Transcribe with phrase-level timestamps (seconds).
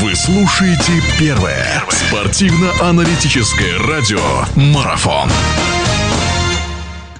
[0.00, 4.18] Вы слушаете первое спортивно-аналитическое радио
[4.56, 5.28] «Марафон».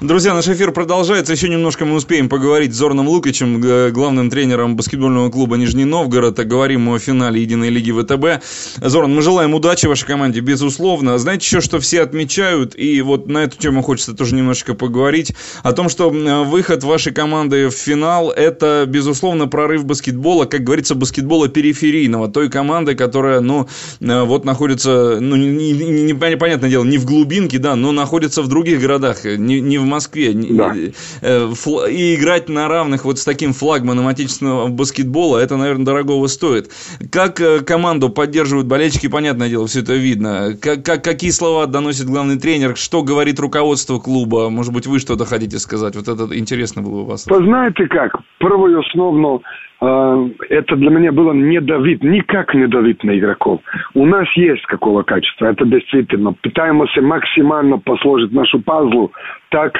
[0.01, 1.35] Друзья, наш эфир продолжается.
[1.35, 3.61] Еще немножко мы успеем поговорить с Зорном Лукичем,
[3.93, 6.39] главным тренером баскетбольного клуба Нижний Новгород.
[6.39, 8.43] Говорим о финале Единой лиги ВТБ.
[8.83, 11.19] Зорн, мы желаем удачи вашей команде, безусловно.
[11.19, 15.73] Знаете, еще что все отмечают, и вот на эту тему хочется тоже немножечко поговорить, о
[15.73, 22.29] том, что выход вашей команды в финал– это, безусловно, прорыв баскетбола, как говорится, баскетбола периферийного,
[22.29, 23.69] той команды, которая, ну,
[24.01, 28.81] вот находится, ну, непонятное не, не, дело, не в глубинке, да, но находится в других
[28.81, 30.33] городах, не, не в Москве.
[30.33, 30.75] Да.
[31.21, 31.51] Э,
[31.91, 36.71] и играть на равных вот с таким флагманом отечественного баскетбола, это, наверное, дорогого стоит.
[37.11, 40.57] Как э, команду поддерживают болельщики, понятное дело, все это видно.
[40.61, 44.49] Как, как, какие слова доносит главный тренер, что говорит руководство клуба?
[44.51, 45.97] Может быть, вы что-то хотите сказать?
[45.97, 47.27] Вот это интересно было бы вас.
[47.27, 48.13] Вы знаете как?
[48.39, 49.43] Первую основную
[49.81, 53.61] это для меня было не давить, никак не давить на игроков.
[53.95, 56.35] У нас есть какого качества, это действительно.
[56.43, 59.11] Пытаемся максимально посложить нашу пазлу
[59.49, 59.73] так,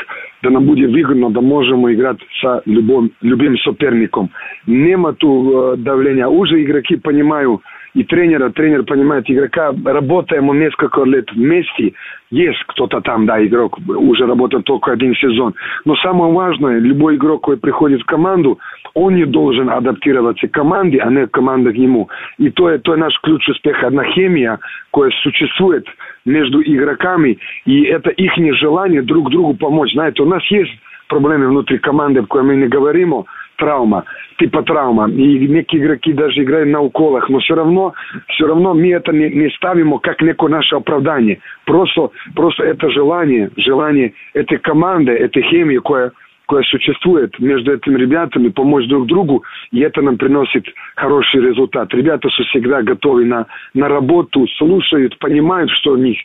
[0.43, 4.31] да нам будет выгодно, да можем играть с любым, любым соперником.
[4.67, 6.27] Нема ту давления.
[6.27, 7.61] Уже игроки понимают,
[7.95, 11.95] и тренера, тренер понимает игрока, работаем мы несколько лет вместе,
[12.31, 15.55] есть кто-то там, да, игрок, уже работает только один сезон.
[15.85, 18.59] Но самое важное, любой игрок, который приходит в команду,
[18.95, 22.09] он не должен адаптироваться к команде, а не команда к нему.
[22.39, 24.59] И то, то наш ключ успеха, одна химия,
[24.93, 25.87] которая существует
[26.25, 29.93] между игроками, и это их желание друг другу помочь.
[29.93, 30.71] Знаете, у нас есть
[31.09, 33.25] проблемы внутри команды, о которой мы не говорим,
[33.61, 34.05] травма,
[34.39, 35.09] типа травма.
[35.11, 37.95] И некие игроки даже играют на уколах, но все равно,
[38.29, 41.39] все равно мы это не, не ставим как некое наше оправдание.
[41.67, 46.11] Просто, просто это желание, желание этой команды, этой химии, которая
[46.51, 50.67] которая существует между этими ребятами, помочь друг другу, и это нам приносит
[50.97, 51.95] хороший результат.
[51.95, 56.19] Ребята всегда готовы на, на работу, слушают, понимают, что у них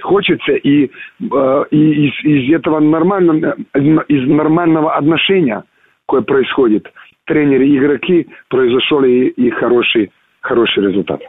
[0.00, 3.56] хочется, и, э, и из, из этого нормального,
[4.06, 5.64] из нормального отношения,
[6.06, 6.86] которое происходит,
[7.24, 11.20] тренеры игроки, произошел и, и хороший, хороший результат.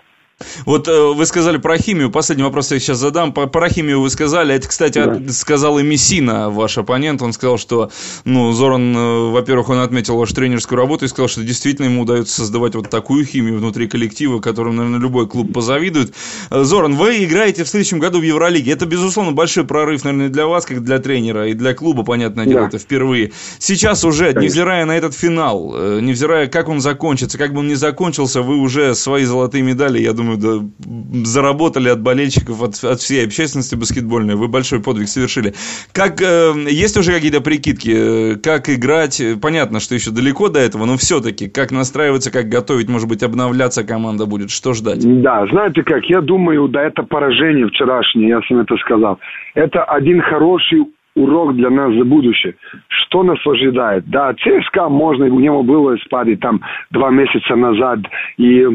[0.66, 2.12] Вот э, вы сказали про химию.
[2.12, 3.31] Последний вопрос я сейчас задам.
[3.31, 4.53] Про, про химию вы сказали.
[4.53, 5.31] Это, кстати, да.
[5.31, 7.22] сказал и Мессина, ваш оппонент.
[7.22, 7.90] Он сказал, что,
[8.25, 12.35] ну, Зоран, э, во-первых, он отметил вашу тренерскую работу и сказал, что действительно ему удается
[12.35, 16.13] создавать вот такую химию внутри коллектива, которым, наверное, любой клуб позавидует.
[16.50, 18.73] Э, Зоран, вы играете в следующем году в Евролиге.
[18.73, 22.62] Это, безусловно, большой прорыв, наверное, для вас, как для тренера, и для клуба, понятное дело,
[22.62, 22.67] да.
[22.67, 23.31] это впервые.
[23.59, 24.40] Сейчас уже, Конечно.
[24.41, 28.96] невзирая на этот финал, невзирая, как он закончится, как бы он ни закончился, вы уже
[28.96, 34.36] свои золотые медали, я думаю, думаю, да, заработали от болельщиков, от, от всей общественности баскетбольной.
[34.36, 35.53] Вы большой подвиг совершили.
[35.94, 39.22] Как, э, есть уже какие-то прикидки, э, как играть?
[39.41, 43.84] Понятно, что еще далеко до этого, но все-таки, как настраиваться, как готовить, может быть, обновляться
[43.84, 45.00] команда будет, что ждать?
[45.22, 49.19] Да, знаете как, я думаю, да, это поражение вчерашнее, я сам это сказал.
[49.53, 50.85] Это один хороший
[51.16, 52.56] урок для нас за будущее.
[52.88, 54.06] Что нас ожидает?
[54.08, 58.00] Да, ЦСКА можно, у него было спаде там два месяца назад,
[58.38, 58.68] и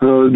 [0.00, 0.30] Э,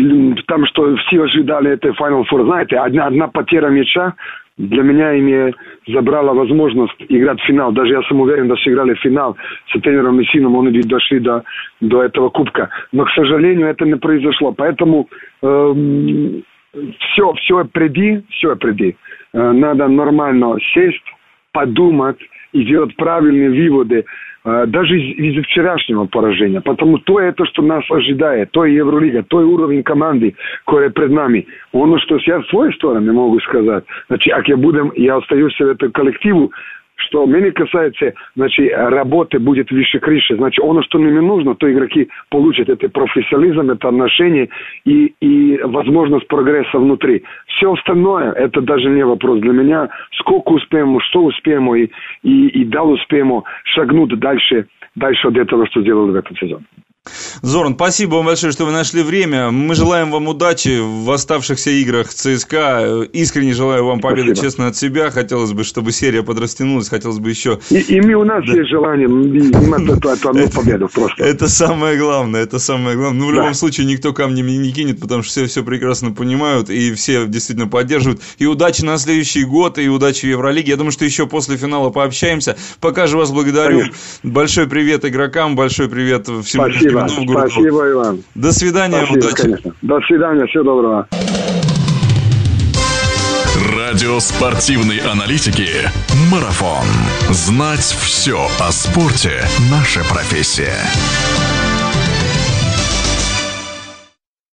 [0.46, 2.44] там, что все ожидали это Final Four.
[2.44, 4.14] Знаете, одна, одна потеря мяча
[4.56, 5.54] для меня ими
[5.86, 7.72] забрала возможность играть в финал.
[7.72, 9.36] Даже я сам уверен, что сыграли финал
[9.68, 11.44] с тренером Мессином, они ведь дошли до,
[11.80, 12.68] до этого кубка.
[12.92, 14.52] Но, к сожалению, это не произошло.
[14.52, 15.08] Поэтому
[15.42, 15.74] э,
[16.98, 18.96] все, все впереди, все впереди.
[19.32, 21.04] Э, надо нормально сесть,
[21.52, 22.18] подумать
[22.52, 24.04] и делать правильные выводы.
[24.42, 26.60] А, даже из, из вчерашнего поражения.
[26.60, 30.34] Потому то это, что нас ожидает, то Евролига, то уровень команды,
[30.66, 31.46] который пред нами.
[31.72, 35.60] Оно, что я с своей стороны могу сказать, значит, как я буду, я остаюсь в
[35.60, 36.52] этом коллективу,
[37.00, 42.08] что меня касается, значит, работы будет выше крыши, значит, оно, что им нужно, то игроки
[42.28, 44.48] получат это профессионализм, это отношение
[44.84, 47.22] и, и возможность прогресса внутри.
[47.46, 51.88] Все остальное, это даже не вопрос для меня, сколько успеем, что успеем и,
[52.22, 56.64] и, и дал успеем шагнуть дальше, дальше от этого, что сделали в этом сезоне.
[57.42, 59.50] Зоран, спасибо вам большое, что вы нашли время.
[59.50, 63.04] Мы желаем вам удачи в оставшихся играх ЦСКА.
[63.12, 64.46] Искренне желаю вам победы, спасибо.
[64.46, 65.10] честно, от себя.
[65.10, 67.58] Хотелось бы, чтобы серия подрастянулась, хотелось бы еще...
[67.70, 68.52] И, и мы, у нас да.
[68.52, 69.54] есть желание иметь
[70.24, 71.24] одну победу просто.
[71.24, 73.20] Это самое главное, это самое главное.
[73.20, 76.92] Ну, в любом случае, никто камни не кинет, потому что все все прекрасно понимают, и
[76.92, 78.20] все действительно поддерживают.
[78.36, 80.72] И удачи на следующий год, и удачи в Евролиге.
[80.72, 82.58] Я думаю, что еще после финала пообщаемся.
[82.80, 83.78] Пока же вас благодарю.
[83.78, 83.96] Конечно.
[84.22, 86.89] Большой привет игрокам, большой привет всему Спасибо.
[86.90, 87.32] Спасибо.
[87.32, 88.24] Спасибо, Иван.
[88.34, 89.42] До свидания, Спасибо, удачи.
[89.42, 89.74] Конечно.
[89.82, 91.08] До свидания, всего доброго.
[93.76, 95.68] Радио спортивной аналитики
[96.30, 96.86] «Марафон».
[97.30, 100.76] Знать все о спорте– наша профессия.